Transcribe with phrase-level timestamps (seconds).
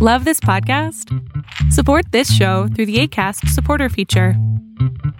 [0.00, 1.12] Love this podcast?
[1.72, 4.34] Support this show through the ACAST supporter feature.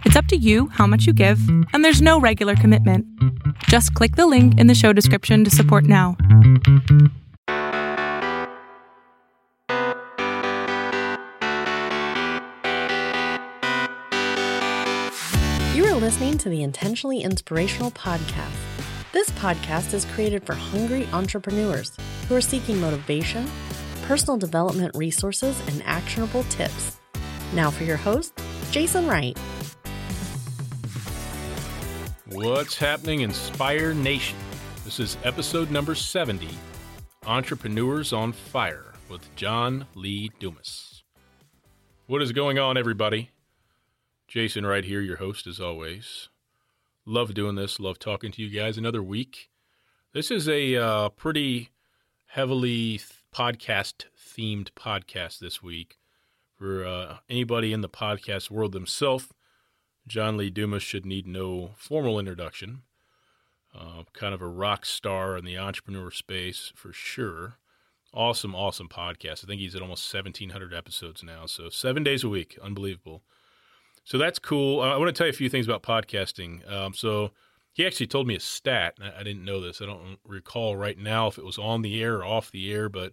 [0.05, 1.41] It's up to you how much you give,
[1.73, 3.05] and there's no regular commitment.
[3.65, 6.17] Just click the link in the show description to support now.
[15.75, 18.55] You are listening to the Intentionally Inspirational Podcast.
[19.11, 21.97] This podcast is created for hungry entrepreneurs
[22.29, 23.51] who are seeking motivation
[24.09, 26.99] personal development resources, and actionable tips.
[27.55, 28.33] Now for your host,
[28.71, 29.39] Jason Wright.
[32.31, 34.39] What's happening, Inspire Nation?
[34.87, 36.49] This is episode number 70
[37.27, 41.05] Entrepreneurs on Fire with John Lee Dumas.
[42.07, 43.31] What is going on, everybody?
[44.27, 46.31] Jason Wright here, your host as always.
[47.05, 49.51] Love doing this, love talking to you guys another week.
[50.15, 51.69] This is a uh, pretty
[52.29, 53.01] heavily
[53.39, 55.97] podcast themed podcast this week.
[56.57, 59.29] For uh, anybody in the podcast world themselves,
[60.09, 62.83] John Lee Dumas should need no formal introduction.
[63.73, 67.59] Uh, kind of a rock star in the entrepreneur space for sure.
[68.13, 69.45] Awesome, awesome podcast.
[69.45, 71.47] I think he's at almost 1,700 episodes now.
[71.47, 72.59] So seven days a week.
[72.61, 73.23] Unbelievable.
[74.03, 74.81] So that's cool.
[74.81, 76.69] I want to tell you a few things about podcasting.
[76.69, 77.31] Um, so
[77.79, 78.99] he actually told me a stat.
[79.01, 79.81] I didn't know this.
[79.81, 82.89] I don't recall right now if it was on the air or off the air,
[82.89, 83.13] but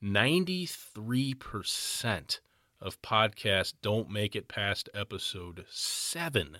[0.00, 2.38] 93%
[2.80, 6.58] of podcasts don't make it past episode seven.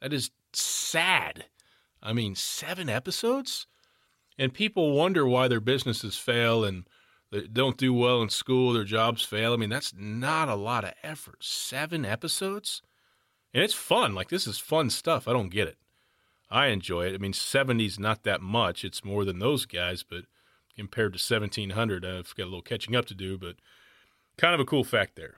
[0.00, 1.44] That is sad.
[2.02, 3.68] I mean, seven episodes?
[4.36, 6.88] And people wonder why their businesses fail and
[7.30, 9.52] they don't do well in school, their jobs fail.
[9.52, 11.44] I mean, that's not a lot of effort.
[11.44, 12.82] Seven episodes?
[13.54, 14.16] And it's fun.
[14.16, 15.28] Like, this is fun stuff.
[15.28, 15.76] I don't get it.
[16.50, 17.14] I enjoy it.
[17.14, 18.84] I mean, 70's not that much.
[18.84, 20.24] It's more than those guys, but
[20.76, 22.04] compared to 1700.
[22.04, 23.56] Uh, I've got a little catching up to do, but
[24.36, 25.36] kind of a cool fact there.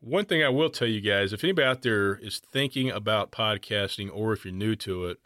[0.00, 4.10] One thing I will tell you guys if anybody out there is thinking about podcasting
[4.12, 5.18] or if you're new to it,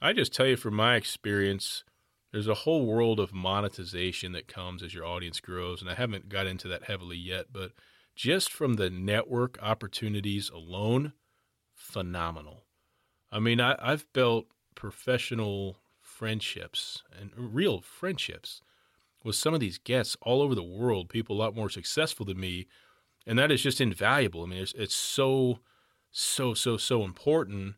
[0.00, 1.84] I just tell you from my experience,
[2.32, 5.80] there's a whole world of monetization that comes as your audience grows.
[5.80, 7.72] And I haven't got into that heavily yet, but
[8.16, 11.12] just from the network opportunities alone,
[11.74, 12.63] phenomenal.
[13.34, 14.46] I mean, I, have built
[14.76, 18.62] professional friendships and real friendships
[19.24, 22.38] with some of these guests all over the world, people a lot more successful than
[22.38, 22.68] me.
[23.26, 24.44] And that is just invaluable.
[24.44, 25.58] I mean, it's, it's so,
[26.12, 27.74] so, so, so important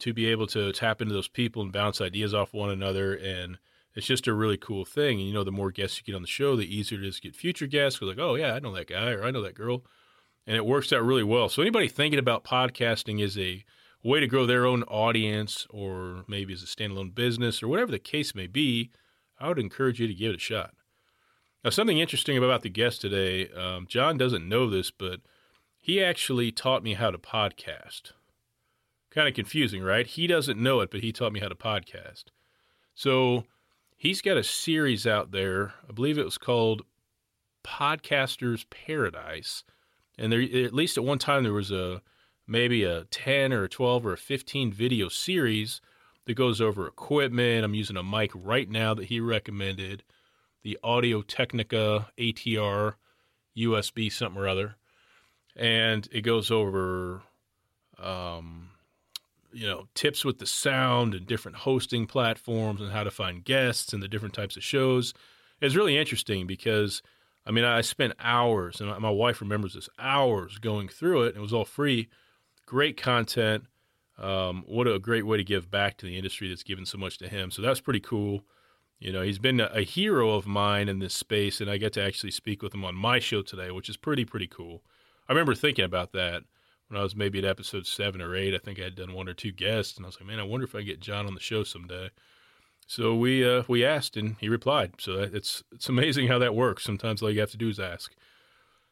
[0.00, 3.14] to be able to tap into those people and bounce ideas off one another.
[3.14, 3.58] And
[3.94, 5.20] it's just a really cool thing.
[5.20, 7.16] And, you know, the more guests you get on the show, the easier it is
[7.16, 8.00] to get future guests.
[8.00, 9.84] Because, like, oh, yeah, I know that guy or I know that girl.
[10.48, 11.48] And it works out really well.
[11.48, 13.64] So, anybody thinking about podcasting is a
[14.02, 17.98] way to grow their own audience or maybe as a standalone business or whatever the
[17.98, 18.90] case may be,
[19.40, 20.74] I would encourage you to give it a shot.
[21.64, 25.20] Now, something interesting about the guest today, um, John doesn't know this, but
[25.80, 28.12] he actually taught me how to podcast.
[29.10, 30.06] Kind of confusing, right?
[30.06, 32.24] He doesn't know it, but he taught me how to podcast.
[32.94, 33.44] So
[33.96, 35.74] he's got a series out there.
[35.88, 36.82] I believe it was called
[37.64, 39.64] Podcasters Paradise.
[40.16, 42.02] And there, at least at one time, there was a
[42.48, 45.80] maybe a 10 or a 12 or a 15 video series
[46.24, 47.64] that goes over equipment.
[47.64, 50.02] I'm using a mic right now that he recommended,
[50.62, 52.94] the Audio Technica ATR
[53.56, 54.76] USB something or other.
[55.54, 57.22] And it goes over,
[58.02, 58.70] um,
[59.52, 63.92] you know, tips with the sound and different hosting platforms and how to find guests
[63.92, 65.12] and the different types of shows.
[65.60, 67.02] It's really interesting because,
[67.44, 71.36] I mean, I spent hours, and my wife remembers this, hours going through it.
[71.36, 72.08] It was all free
[72.68, 73.64] great content.
[74.18, 77.16] Um, what a great way to give back to the industry that's given so much
[77.18, 77.50] to him.
[77.50, 78.42] So that's pretty cool.
[78.98, 81.94] You know, he's been a, a hero of mine in this space, and I get
[81.94, 84.82] to actually speak with him on my show today, which is pretty, pretty cool.
[85.28, 86.42] I remember thinking about that
[86.88, 88.54] when I was maybe at episode seven or eight.
[88.54, 90.42] I think I had done one or two guests, and I was like, man, I
[90.42, 92.10] wonder if I get John on the show someday.
[92.86, 94.94] So we uh, we asked, and he replied.
[94.98, 96.84] So it's it's amazing how that works.
[96.84, 98.14] Sometimes all you have to do is ask.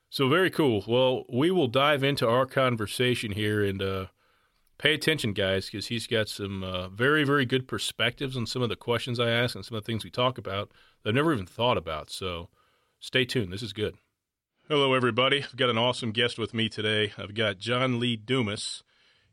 [0.08, 0.85] So very cool.
[0.87, 4.06] Well, we will dive into our conversation here and uh,
[4.79, 8.69] pay attention, guys, because he's got some uh, very, very good perspectives on some of
[8.69, 10.70] the questions I ask and some of the things we talk about
[11.03, 12.11] that I've never even thought about.
[12.11, 12.49] So
[13.00, 13.53] stay tuned.
[13.53, 13.97] This is good.
[14.69, 15.43] Hello, everybody.
[15.44, 17.12] I've got an awesome guest with me today.
[17.19, 18.82] I've got John Lee Dumas.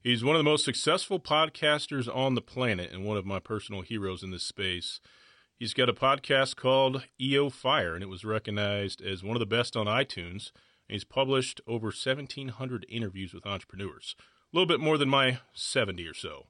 [0.01, 3.81] He's one of the most successful podcasters on the planet and one of my personal
[3.81, 4.99] heroes in this space.
[5.63, 9.45] He's got a podcast called EO Fire, and it was recognized as one of the
[9.45, 10.51] best on iTunes.
[10.89, 16.13] He's published over 1,700 interviews with entrepreneurs, a little bit more than my 70 or
[16.13, 16.47] so.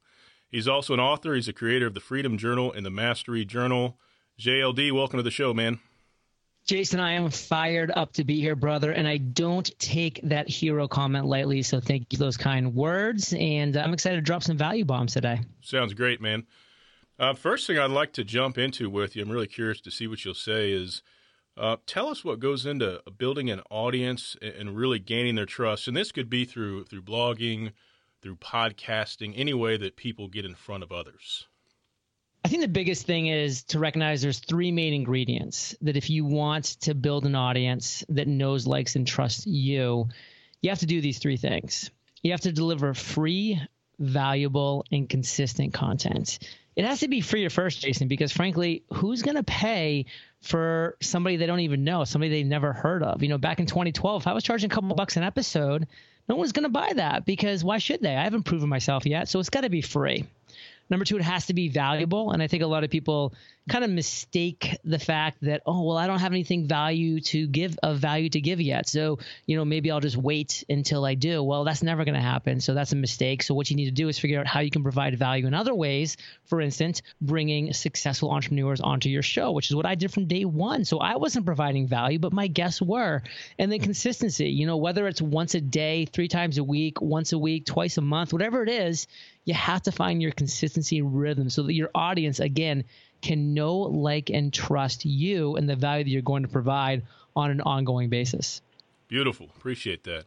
[0.49, 1.35] He's also an author.
[1.35, 3.99] He's a creator of the Freedom Journal and the Mastery Journal.
[4.39, 5.79] JLD, welcome to the show, man.
[6.65, 10.87] Jason, I am fired up to be here, brother, and I don't take that hero
[10.87, 11.61] comment lightly.
[11.61, 15.13] So thank you for those kind words, and I'm excited to drop some value bombs
[15.13, 15.39] today.
[15.61, 16.47] Sounds great, man.
[17.19, 20.07] Uh, first thing I'd like to jump into with you, I'm really curious to see
[20.07, 21.03] what you'll say, is
[21.55, 25.87] uh, tell us what goes into building an audience and really gaining their trust.
[25.87, 27.73] And this could be through through blogging,
[28.21, 31.47] through podcasting, any way that people get in front of others.
[32.45, 36.25] I think the biggest thing is to recognize there's three main ingredients that if you
[36.25, 40.09] want to build an audience that knows, likes, and trusts you,
[40.61, 41.89] you have to do these three things.
[42.21, 43.61] You have to deliver free,
[43.99, 46.39] valuable, and consistent content.
[46.75, 50.05] It has to be free at first, Jason, because frankly, who's going to pay
[50.41, 53.21] for somebody they don't even know, somebody they've never heard of?
[53.21, 55.87] You know, back in 2012, if I was charging a couple bucks an episode,
[56.27, 58.15] no one's going to buy that because why should they?
[58.15, 60.25] I haven't proven myself yet, so it's got to be free.
[60.89, 62.31] Number two, it has to be valuable.
[62.31, 63.33] And I think a lot of people
[63.69, 67.77] kind of mistake the fact that, oh, well, I don't have anything value to give
[67.81, 68.89] of value to give yet.
[68.89, 71.41] So, you know, maybe I'll just wait until I do.
[71.41, 72.59] Well, that's never going to happen.
[72.59, 73.41] So that's a mistake.
[73.41, 75.53] So what you need to do is figure out how you can provide value in
[75.53, 76.17] other ways.
[76.45, 80.43] For instance, bringing successful entrepreneurs onto your show, which is what I did from day
[80.43, 80.83] one.
[80.83, 83.21] So I wasn't providing value, but my guests were.
[83.57, 87.31] And then consistency, you know, whether it's once a day, three times a week, once
[87.31, 89.07] a week, twice a month, whatever it is,
[89.45, 92.83] you have to find your consistency rhythm so that your audience, again,
[93.23, 97.03] can know, like, and trust you and the value that you're going to provide
[97.35, 98.61] on an ongoing basis.
[99.07, 99.49] Beautiful.
[99.57, 100.25] Appreciate that.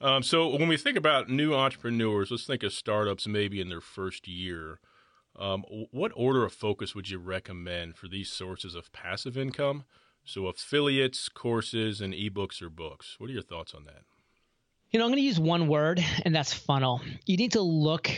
[0.00, 3.80] Um, so when we think about new entrepreneurs, let's think of startups maybe in their
[3.80, 4.80] first year.
[5.38, 5.62] Um,
[5.92, 9.84] what order of focus would you recommend for these sources of passive income?
[10.24, 13.16] So affiliates, courses, and ebooks or books.
[13.18, 14.02] What are your thoughts on that?
[14.90, 17.00] You know, I'm going to use one word, and that's funnel.
[17.26, 18.10] You need to look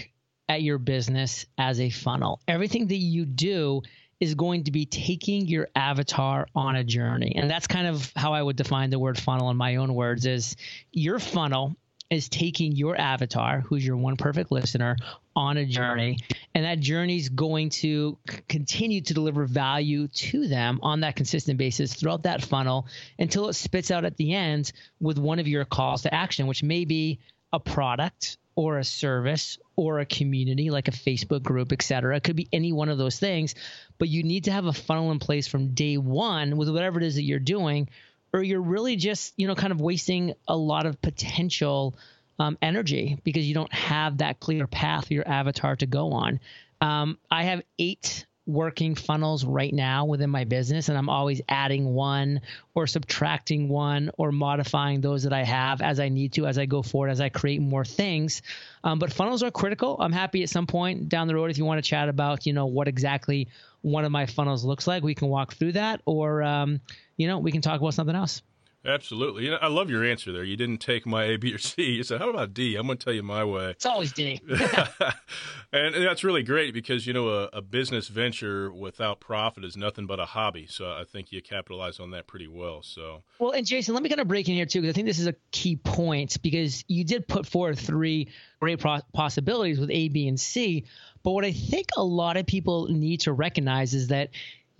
[0.50, 2.41] at your business as a funnel.
[2.49, 3.82] Everything that you do
[4.19, 7.35] is going to be taking your avatar on a journey.
[7.37, 10.26] And that's kind of how I would define the word funnel in my own words
[10.26, 10.56] is
[10.91, 11.76] your funnel
[12.11, 14.97] is taking your avatar, who's your one perfect listener,
[15.37, 16.19] on a journey.
[16.52, 21.14] And that journey is going to c- continue to deliver value to them on that
[21.14, 22.88] consistent basis throughout that funnel
[23.20, 26.64] until it spits out at the end with one of your calls to action, which
[26.64, 27.20] may be
[27.52, 32.15] a product or a service or a community like a Facebook group, et cetera.
[32.15, 33.55] It could be any one of those things,
[33.97, 37.06] but you need to have a funnel in place from day one with whatever it
[37.06, 37.88] is that you're doing
[38.35, 41.97] or you're really just you know kind of wasting a lot of potential
[42.38, 46.41] um, energy because you don't have that clear path for your avatar to go on.
[46.83, 51.94] Um, I have eight working funnels right now within my business, and I'm always adding
[51.94, 52.41] one
[52.75, 56.67] or subtracting one or modifying those that I have as I need to as I
[56.67, 58.43] go forward, as I create more things.
[58.85, 59.97] Um, but funnels are critical.
[60.00, 62.52] I'm happy at some point down the road if you want to chat about, you
[62.52, 63.49] know, what exactly
[63.82, 66.81] one of my funnels looks like, we can walk through that, or um,
[67.17, 68.43] you know, we can talk about something else.
[68.85, 69.44] Absolutely.
[69.44, 70.43] You know, I love your answer there.
[70.43, 71.82] You didn't take my A, B, or C.
[71.82, 72.77] You said, how about D?
[72.77, 73.71] I'm going to tell you my way.
[73.71, 74.41] It's always D.
[75.73, 80.06] and that's really great because, you know, a, a, business venture without profit is nothing
[80.06, 80.67] but a hobby.
[80.69, 82.82] So I think you capitalize on that pretty well.
[82.82, 85.06] So, well, and Jason, let me kind of break in here too, because I think
[85.06, 88.29] this is a key point because you did put forward three
[88.61, 90.87] great pro- possibilities with A, B, and C.
[91.23, 94.31] But what I think a lot of people need to recognize is that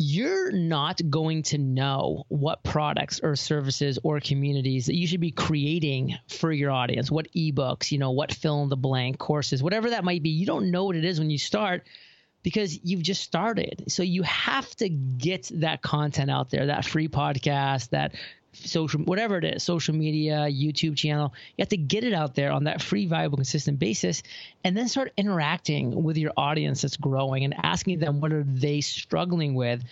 [0.03, 5.31] you're not going to know what products or services or communities that you should be
[5.31, 9.91] creating for your audience, what ebooks, you know, what fill in the blank courses, whatever
[9.91, 10.31] that might be.
[10.31, 11.87] You don't know what it is when you start
[12.43, 13.85] because you've just started.
[13.89, 18.15] So you have to get that content out there, that free podcast, that
[18.53, 22.51] social whatever it is social media youtube channel you have to get it out there
[22.51, 24.23] on that free viable consistent basis
[24.65, 28.81] and then start interacting with your audience that's growing and asking them what are they
[28.81, 29.83] struggling with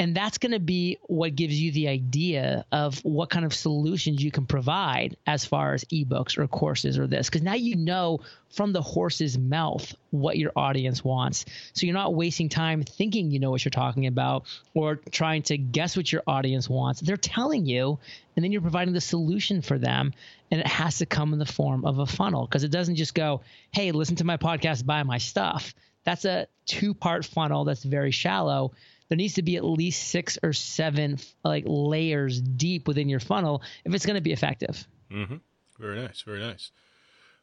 [0.00, 4.22] and that's going to be what gives you the idea of what kind of solutions
[4.22, 7.28] you can provide as far as ebooks or courses or this.
[7.28, 11.44] Because now you know from the horse's mouth what your audience wants.
[11.72, 15.58] So you're not wasting time thinking you know what you're talking about or trying to
[15.58, 17.00] guess what your audience wants.
[17.00, 17.98] They're telling you,
[18.36, 20.12] and then you're providing the solution for them.
[20.52, 23.14] And it has to come in the form of a funnel because it doesn't just
[23.14, 23.40] go,
[23.72, 25.74] hey, listen to my podcast, buy my stuff.
[26.04, 28.72] That's a two part funnel that's very shallow
[29.08, 33.62] there needs to be at least six or seven like layers deep within your funnel
[33.84, 34.86] if it's going to be effective.
[35.10, 35.36] Mm-hmm.
[35.78, 36.22] Very nice.
[36.22, 36.70] Very nice.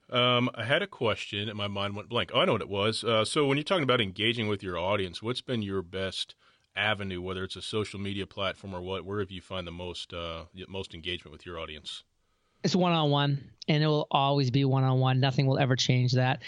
[0.10, 2.32] Um, I had a question and my mind went blank.
[2.34, 3.04] Oh, I know what it was.
[3.04, 6.36] Uh, so when you're talking about engaging with your audience, what's been your best
[6.76, 9.06] avenue, whether it's a social media platform or what?
[9.06, 12.04] Where have you find the most uh, most engagement with your audience?
[12.64, 15.20] It's one on one, and it will always be one on one.
[15.20, 16.42] Nothing will ever change that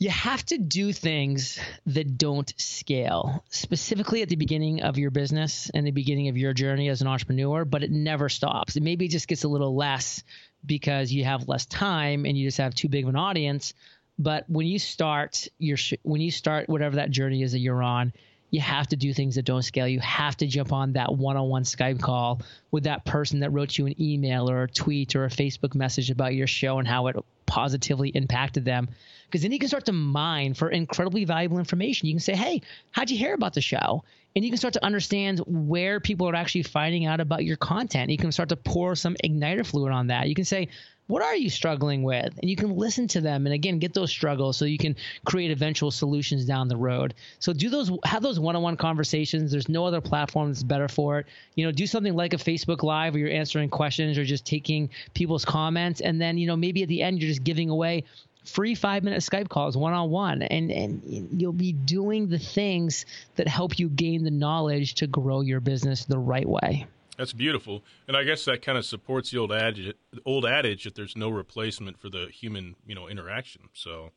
[0.00, 5.70] you have to do things that don't scale, specifically at the beginning of your business
[5.74, 8.76] and the beginning of your journey as an entrepreneur, but it never stops.
[8.76, 10.22] It maybe just gets a little less
[10.64, 13.74] because you have less time and you just have too big of an audience.
[14.20, 18.12] But when you start your when you start whatever that journey is that you're on,
[18.50, 19.88] you have to do things that don't scale.
[19.88, 22.40] You have to jump on that one-on-one Skype call
[22.70, 26.10] with that person that wrote you an email or a tweet or a Facebook message
[26.10, 27.16] about your show and how it
[27.48, 28.88] positively impacted them
[29.26, 32.06] because then you can start to mine for incredibly valuable information.
[32.06, 32.62] You can say, "Hey,
[32.92, 34.04] how'd you hear about the show?"
[34.36, 38.10] And you can start to understand where people are actually finding out about your content.
[38.10, 40.28] You can start to pour some igniter fluid on that.
[40.28, 40.68] You can say,
[41.08, 44.10] "What are you struggling with?" And you can listen to them and again get those
[44.10, 47.14] struggles so you can create eventual solutions down the road.
[47.40, 49.50] So do those have those one-on-one conversations.
[49.50, 51.26] There's no other platform that's better for it.
[51.56, 54.90] You know, do something like a Facebook Live where you're answering questions or just taking
[55.14, 58.04] people's comments and then, you know, maybe at the end you're just giving away
[58.44, 61.02] free five minute Skype calls one on one, and and
[61.38, 63.04] you'll be doing the things
[63.36, 66.86] that help you gain the knowledge to grow your business the right way.
[67.18, 69.92] That's beautiful, and I guess that kind of supports the old adage,
[70.24, 73.62] old adage that there's no replacement for the human, you know, interaction.
[73.72, 74.12] So,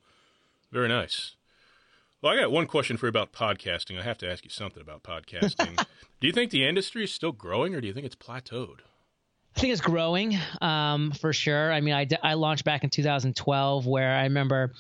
[0.72, 1.36] very nice.
[2.22, 4.00] Well, I got one question for you about podcasting.
[4.00, 5.78] I have to ask you something about podcasting.
[6.22, 8.82] do you think the industry is still growing, or do you think it's plateaued?
[9.56, 11.74] I think it's growing um, for sure.
[11.74, 14.74] I mean, I, I launched back in 2012 where I remember,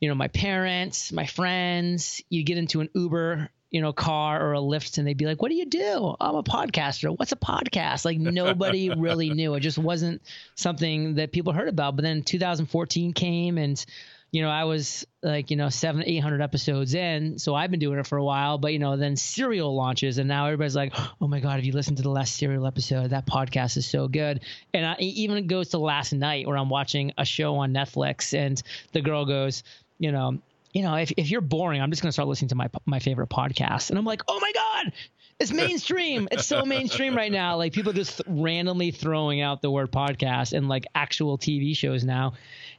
[0.00, 4.54] you know, my parents, my friends, you get into an Uber, you know, car or
[4.54, 5.92] a Lyft and they'd be like, what do you do?
[5.94, 7.16] Oh, I'm a podcaster.
[7.16, 8.04] What's a podcast?
[8.04, 9.54] Like nobody really knew.
[9.54, 10.22] It just wasn't
[10.54, 11.96] something that people heard about.
[11.96, 13.84] But then 2014 came and
[14.30, 17.80] you know, I was like, you know, seven, eight hundred episodes in, so I've been
[17.80, 18.58] doing it for a while.
[18.58, 21.72] But you know, then Serial launches, and now everybody's like, oh my god, if you
[21.72, 24.40] listened to the last Serial episode, that podcast is so good.
[24.74, 28.62] And I, even goes to last night where I'm watching a show on Netflix, and
[28.92, 29.62] the girl goes,
[29.98, 30.38] you know,
[30.72, 32.98] you know, if, if you're boring, I'm just going to start listening to my my
[32.98, 33.90] favorite podcast.
[33.90, 34.92] And I'm like, oh my God,
[35.38, 36.28] it's mainstream.
[36.30, 37.56] it's so mainstream right now.
[37.56, 42.34] Like people just randomly throwing out the word podcast and like actual TV shows now.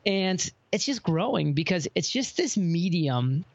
[0.05, 3.45] And it's just growing because it's just this medium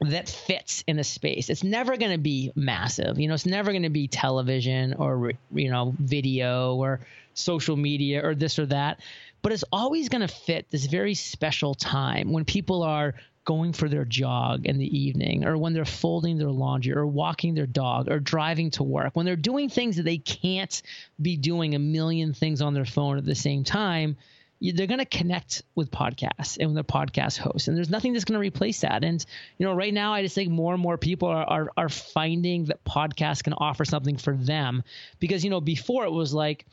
[0.00, 1.48] that fits in a space.
[1.48, 3.20] It's never going to be massive.
[3.20, 7.00] You know, it's never going to be television or, you know, video or
[7.34, 9.00] social media or this or that.
[9.42, 13.88] But it's always going to fit this very special time when people are going for
[13.88, 18.08] their jog in the evening or when they're folding their laundry or walking their dog
[18.08, 20.82] or driving to work, when they're doing things that they can't
[21.20, 24.16] be doing a million things on their phone at the same time
[24.70, 28.24] they're going to connect with podcasts and with the podcast hosts and there's nothing that's
[28.24, 29.02] going to replace that.
[29.02, 29.24] And
[29.58, 32.66] you know right now i just think more and more people are, are, are finding
[32.66, 34.84] that podcasts can offer something for them.
[35.18, 36.66] Because you know before it was like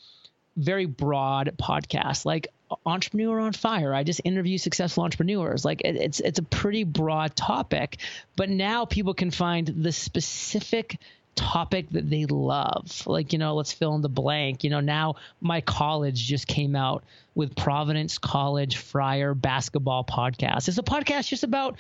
[0.56, 2.50] very broad podcast like
[2.86, 7.36] entrepreneur on fire i just interview successful entrepreneurs like it, it's it's a pretty broad
[7.36, 7.98] topic
[8.36, 10.98] but now people can find the specific
[11.40, 13.08] topic that they love.
[13.08, 14.64] Like, you know, let's fill in the blank.
[14.64, 20.68] You know, now my college just came out with Providence College Friar Basketball Podcast.
[20.68, 21.80] It's a podcast just about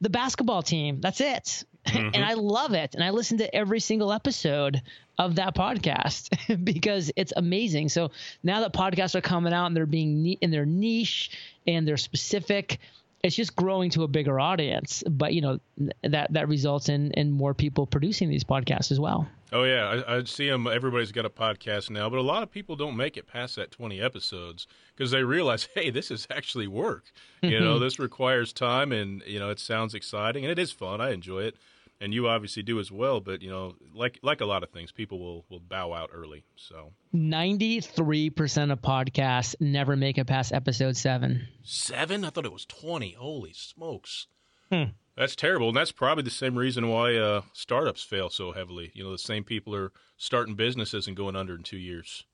[0.00, 1.00] the basketball team.
[1.00, 1.64] That's it.
[1.86, 2.10] Mm-hmm.
[2.14, 2.94] and I love it.
[2.94, 4.82] And I listen to every single episode
[5.18, 7.88] of that podcast because it's amazing.
[7.88, 8.10] So
[8.42, 11.30] now that podcasts are coming out and they're being in their niche
[11.66, 12.78] and they're specific,
[13.22, 15.02] it's just growing to a bigger audience.
[15.08, 15.60] But you know
[16.02, 19.28] that that results in in more people producing these podcasts as well.
[19.52, 20.66] Oh yeah, I, I see them.
[20.66, 23.70] Everybody's got a podcast now, but a lot of people don't make it past that
[23.70, 27.12] twenty episodes because they realize, hey, this is actually work.
[27.42, 27.84] You know, mm-hmm.
[27.84, 31.00] this requires time, and you know, it sounds exciting and it is fun.
[31.00, 31.56] I enjoy it
[32.00, 33.20] and you obviously do as well.
[33.20, 36.44] But you know, like like a lot of things, people will will bow out early.
[36.56, 41.46] So ninety three percent of podcasts never make it past episode seven.
[41.62, 42.24] Seven?
[42.24, 43.12] I thought it was twenty.
[43.12, 44.26] Holy smokes!
[44.70, 44.84] Hmm.
[45.16, 48.90] That's terrible, and that's probably the same reason why uh, startups fail so heavily.
[48.94, 52.24] You know, the same people are starting businesses and going under in two years.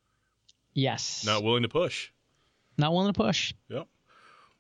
[0.73, 1.25] Yes.
[1.25, 2.11] Not willing to push.
[2.79, 3.55] Not willing to push.
[3.71, 3.89] Yep.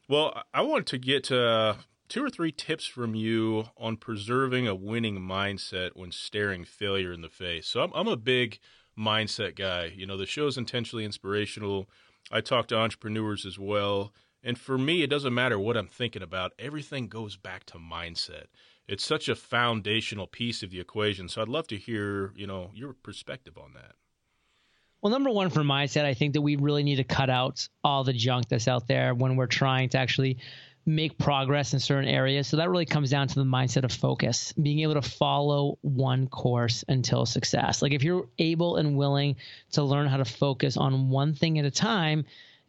[0.08, 1.74] Well, I want to get uh,
[2.08, 7.20] two or three tips from you on preserving a winning mindset when staring failure in
[7.20, 7.66] the face.
[7.66, 8.58] So I'm, I'm a big
[8.98, 9.92] mindset guy.
[9.94, 11.88] You know, the show is intentionally inspirational.
[12.30, 14.12] I talk to entrepreneurs as well.
[14.42, 18.46] And for me, it doesn't matter what I'm thinking about, everything goes back to mindset.
[18.86, 21.28] It's such a foundational piece of the equation.
[21.28, 23.96] So I'd love to hear, you know, your perspective on that.
[25.02, 28.04] Well, number one for mindset, I think that we really need to cut out all
[28.04, 30.38] the junk that's out there when we're trying to actually
[30.86, 32.46] make progress in certain areas.
[32.46, 36.28] So that really comes down to the mindset of focus, being able to follow one
[36.28, 37.82] course until success.
[37.82, 39.36] Like if you're able and willing
[39.72, 42.24] to learn how to focus on one thing at a time,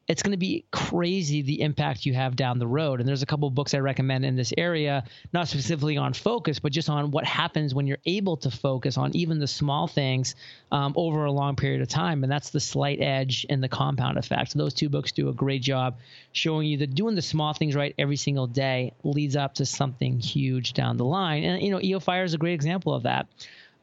[0.07, 2.99] it's going to be crazy the impact you have down the road.
[2.99, 6.71] And there's a couple books I recommend in this area, not specifically on focus, but
[6.71, 10.35] just on what happens when you're able to focus on even the small things
[10.71, 12.23] um, over a long period of time.
[12.23, 14.51] And that's the slight edge and the compound effect.
[14.51, 15.97] So those two books do a great job
[16.31, 20.19] showing you that doing the small things right every single day leads up to something
[20.19, 21.43] huge down the line.
[21.43, 23.27] And, you know, EO Fire is a great example of that.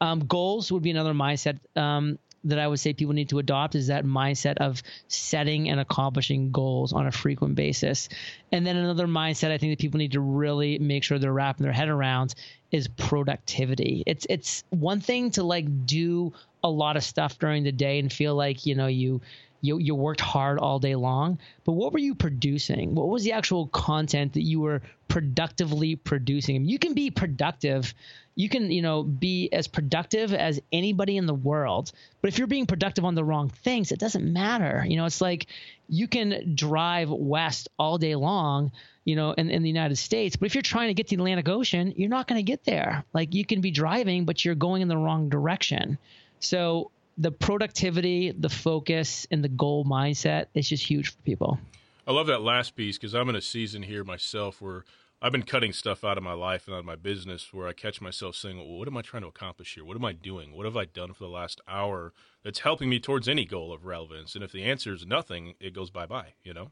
[0.01, 3.75] Um, goals would be another mindset um, that I would say people need to adopt
[3.75, 8.07] is that mindset of setting and accomplishing goals on a frequent basis.
[8.51, 11.63] And then another mindset I think that people need to really make sure they're wrapping
[11.63, 12.35] their head around
[12.71, 14.03] is productivity.
[14.05, 16.33] It's it's one thing to like do
[16.63, 19.21] a lot of stuff during the day and feel like, you know, you
[19.61, 22.95] you you worked hard all day long, but what were you producing?
[22.95, 26.65] What was the actual content that you were productively producing?
[26.65, 27.93] You can be productive
[28.35, 32.47] you can you know be as productive as anybody in the world but if you're
[32.47, 35.47] being productive on the wrong things it doesn't matter you know it's like
[35.87, 38.71] you can drive west all day long
[39.05, 41.21] you know in, in the united states but if you're trying to get to the
[41.21, 44.55] atlantic ocean you're not going to get there like you can be driving but you're
[44.55, 45.97] going in the wrong direction
[46.39, 51.59] so the productivity the focus and the goal mindset is just huge for people
[52.07, 54.83] i love that last piece because i'm in a season here myself where
[55.21, 57.73] I've been cutting stuff out of my life and out of my business where I
[57.73, 59.85] catch myself saying, well, what am I trying to accomplish here?
[59.85, 60.55] What am I doing?
[60.55, 63.85] What have I done for the last hour that's helping me towards any goal of
[63.85, 64.35] relevance?
[64.35, 66.71] And if the answer is nothing, it goes bye bye, you know?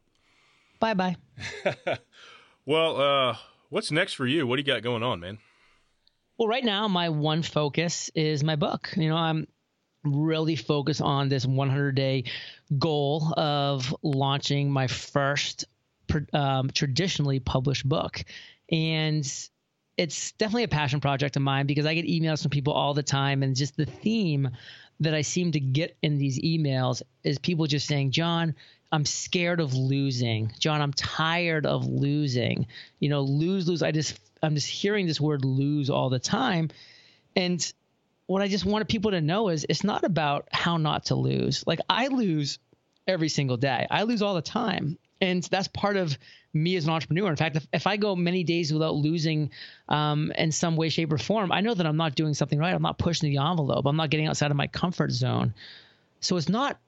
[0.79, 1.15] Bye bye.
[2.65, 3.37] well, uh,
[3.69, 4.45] what's next for you?
[4.45, 5.39] What do you got going on, man?
[6.37, 8.91] Well, right now, my one focus is my book.
[8.97, 9.47] You know, I'm
[10.03, 12.25] really focus on this 100 day
[12.77, 15.65] goal of launching my first
[16.33, 18.23] um, traditionally published book.
[18.71, 19.25] And
[19.97, 23.03] it's definitely a passion project of mine because I get emails from people all the
[23.03, 23.43] time.
[23.43, 24.49] And just the theme
[24.99, 28.55] that I seem to get in these emails is people just saying, John,
[28.91, 30.51] I'm scared of losing.
[30.59, 32.67] John, I'm tired of losing.
[32.99, 33.81] You know, lose, lose.
[33.81, 36.69] I just, I'm just hearing this word lose all the time.
[37.35, 37.73] And
[38.33, 41.63] what I just wanted people to know is it's not about how not to lose.
[41.67, 42.57] Like I lose
[43.07, 43.85] every single day.
[43.91, 46.17] I lose all the time and that's part of
[46.51, 47.29] me as an entrepreneur.
[47.29, 49.51] In fact, if, if I go many days without losing
[49.87, 52.73] um, in some way, shape, or form, I know that I'm not doing something right.
[52.73, 53.85] I'm not pushing the envelope.
[53.85, 55.53] I'm not getting outside of my comfort zone.
[56.21, 56.79] So it's not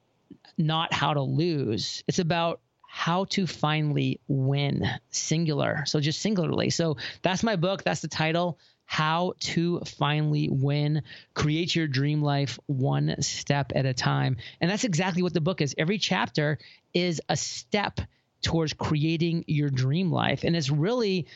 [0.58, 2.02] not how to lose.
[2.08, 5.84] It's about how to finally win singular.
[5.86, 6.70] So just singularly.
[6.70, 7.84] So that's my book.
[7.84, 8.58] That's the title.
[8.86, 11.02] How to finally win.
[11.34, 14.36] Create your dream life one step at a time.
[14.60, 15.74] And that's exactly what the book is.
[15.76, 16.58] Every chapter
[16.94, 18.00] is a step
[18.42, 20.44] towards creating your dream life.
[20.44, 21.26] And it's really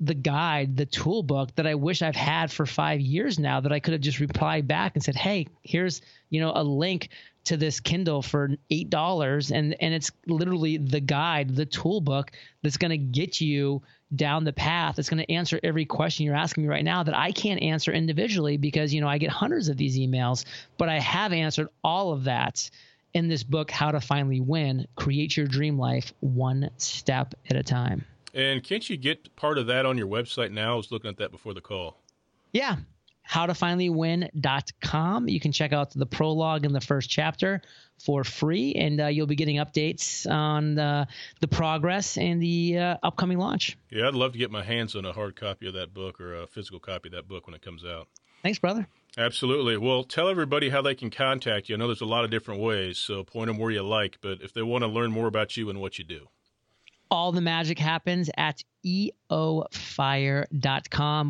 [0.00, 3.72] the guide, the tool book that I wish I've had for five years now that
[3.72, 7.10] I could have just replied back and said, Hey, here's, you know, a link
[7.44, 12.30] to this Kindle for eight dollars and and it's literally the guide, the tool book
[12.62, 13.82] that's gonna get you
[14.14, 14.98] down the path.
[14.98, 18.56] It's gonna answer every question you're asking me right now that I can't answer individually
[18.56, 20.44] because, you know, I get hundreds of these emails,
[20.78, 22.70] but I have answered all of that
[23.14, 27.62] in this book, How to Finally Win Create Your Dream Life One Step at a
[27.62, 28.04] Time.
[28.34, 30.74] And can't you get part of that on your website now?
[30.74, 31.96] I was looking at that before the call.
[32.52, 32.76] Yeah.
[33.30, 35.28] Howtofinallywin.com.
[35.28, 37.62] You can check out the prologue in the first chapter
[38.04, 41.04] for free, and uh, you'll be getting updates on uh,
[41.40, 43.76] the progress and the uh, upcoming launch.
[43.90, 46.34] Yeah, I'd love to get my hands on a hard copy of that book or
[46.34, 48.08] a physical copy of that book when it comes out.
[48.42, 48.88] Thanks, brother.
[49.18, 49.76] Absolutely.
[49.76, 51.74] Well, tell everybody how they can contact you.
[51.74, 54.38] I know there's a lot of different ways, so point them where you like, but
[54.42, 56.28] if they want to learn more about you and what you do.
[57.10, 59.70] All the magic happens at eofire.com.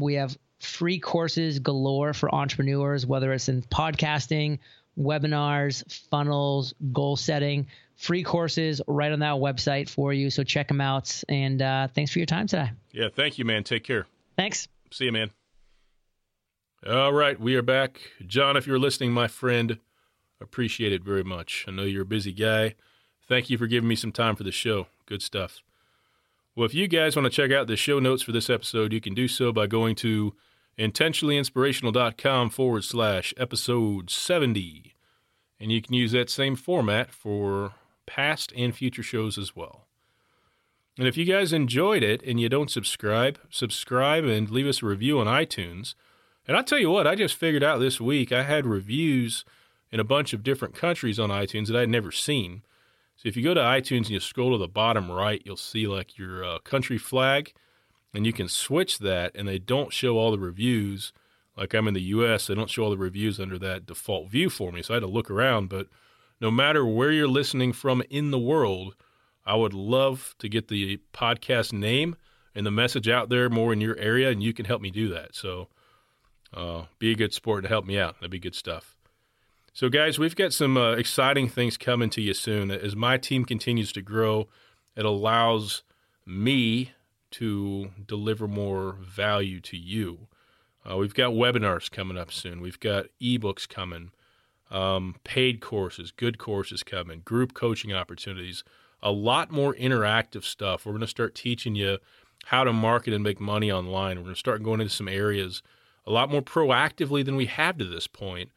[0.01, 4.59] We have free courses galore for entrepreneurs, whether it's in podcasting,
[4.99, 7.67] webinars, funnels, goal setting.
[7.97, 10.31] Free courses right on that website for you.
[10.31, 11.23] So check them out.
[11.29, 12.71] And uh, thanks for your time today.
[12.93, 13.65] Yeah, thank you, man.
[13.65, 14.07] Take care.
[14.37, 14.69] Thanks.
[14.91, 15.31] See you, man.
[16.89, 18.01] All right, we are back.
[18.27, 19.79] John, if you're listening, my friend,
[20.41, 21.67] appreciate it very much.
[21.69, 22.75] I know you're a busy guy.
[23.29, 24.87] Thank you for giving me some time for the show.
[25.05, 25.61] Good stuff.
[26.57, 29.01] Well, if you guys want to check out the show notes for this episode, you
[29.01, 30.35] can do so by going to
[30.79, 34.95] intentionallyinspirational.com forward slash episode 70.
[35.59, 37.75] And you can use that same format for
[38.07, 39.87] past and future shows as well.
[40.99, 44.87] And if you guys enjoyed it and you don't subscribe, subscribe and leave us a
[44.87, 45.95] review on iTunes–
[46.51, 49.45] and I tell you what, I just figured out this week I had reviews
[49.93, 52.63] in a bunch of different countries on iTunes that I'd never seen.
[53.15, 55.87] So if you go to iTunes and you scroll to the bottom right, you'll see
[55.87, 57.53] like your uh, country flag,
[58.13, 61.13] and you can switch that, and they don't show all the reviews.
[61.57, 64.51] Like I'm in the U.S., they don't show all the reviews under that default view
[64.51, 65.69] for me, so I had to look around.
[65.69, 65.89] But
[66.41, 68.95] no matter where you're listening from in the world,
[69.45, 72.17] I would love to get the podcast name
[72.55, 75.09] and the message out there more in your area, and you can help me do
[75.09, 75.35] that.
[75.35, 75.69] So
[76.55, 78.17] uh, be a good sport to help me out.
[78.17, 78.97] That'd be good stuff.
[79.73, 82.71] So, guys, we've got some uh, exciting things coming to you soon.
[82.71, 84.49] As my team continues to grow,
[84.97, 85.83] it allows
[86.27, 86.91] me
[87.33, 90.29] to deliver more value to you.
[90.89, 92.61] Uh, we've got webinars coming up soon.
[92.61, 94.13] We've got ebooks coming,
[94.71, 98.65] um, paid courses, good courses coming, group coaching opportunities,
[99.03, 100.85] a lot more interactive stuff.
[100.85, 101.99] We're going to start teaching you
[102.47, 104.17] how to market and make money online.
[104.17, 105.63] We're going to start going into some areas
[106.07, 108.51] a lot more proactively than we have to this point.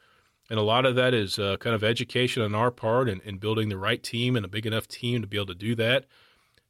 [0.49, 3.39] And a lot of that is uh, kind of education on our part and, and
[3.39, 6.05] building the right team and a big enough team to be able to do that.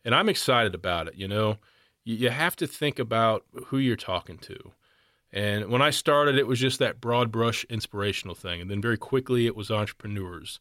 [0.05, 1.15] And I'm excited about it.
[1.15, 1.57] You know,
[2.05, 4.71] you have to think about who you're talking to.
[5.31, 8.61] And when I started, it was just that broad brush inspirational thing.
[8.61, 10.59] And then very quickly, it was entrepreneurs.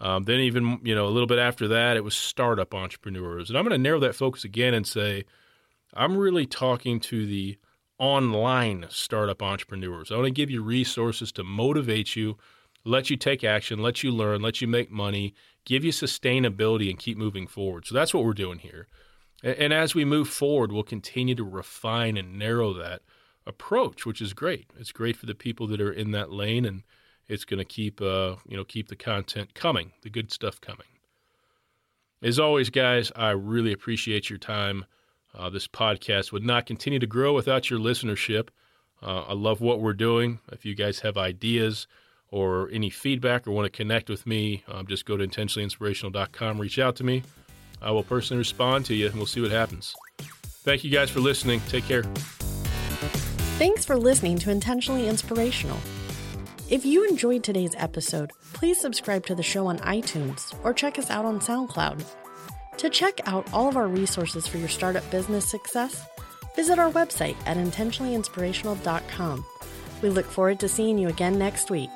[0.00, 3.50] Um, then, even you know, a little bit after that, it was startup entrepreneurs.
[3.50, 5.24] And I'm going to narrow that focus again and say,
[5.94, 7.58] I'm really talking to the
[7.98, 10.10] online startup entrepreneurs.
[10.10, 12.36] I want to give you resources to motivate you,
[12.84, 16.98] let you take action, let you learn, let you make money, give you sustainability, and
[16.98, 17.86] keep moving forward.
[17.86, 18.86] So that's what we're doing here.
[19.42, 23.02] And as we move forward, we'll continue to refine and narrow that
[23.46, 24.66] approach, which is great.
[24.78, 26.82] It's great for the people that are in that lane, and
[27.28, 30.86] it's going to keep uh, you know keep the content coming, the good stuff coming.
[32.22, 34.86] As always, guys, I really appreciate your time.
[35.34, 38.48] Uh, this podcast would not continue to grow without your listenership.
[39.02, 40.40] Uh, I love what we're doing.
[40.50, 41.86] If you guys have ideas
[42.30, 46.78] or any feedback or want to connect with me, um, just go to intentionallyinspirational.com, reach
[46.78, 47.22] out to me.
[47.82, 49.94] I will personally respond to you, and we'll see what happens.
[50.64, 51.60] Thank you guys for listening.
[51.68, 52.02] Take care.
[53.58, 55.78] Thanks for listening to Intentionally Inspirational.
[56.68, 61.10] If you enjoyed today's episode, please subscribe to the show on iTunes or check us
[61.10, 62.04] out on SoundCloud.
[62.78, 66.04] To check out all of our resources for your startup business success,
[66.56, 69.44] visit our website at intentionallyinspirational.com.
[70.02, 71.90] We look forward to seeing you again next week.